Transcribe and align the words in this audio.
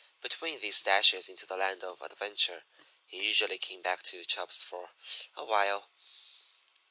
Between 0.19 0.59
these 0.61 0.81
dashes 0.81 1.29
into 1.29 1.45
the 1.45 1.55
land 1.55 1.83
of 1.83 2.01
adventure 2.01 2.65
he 3.05 3.23
usually 3.23 3.59
came 3.59 3.83
back 3.83 4.01
to 4.01 4.25
Chubb's 4.25 4.59
for 4.59 4.89
a 5.37 5.45
while. 5.45 5.91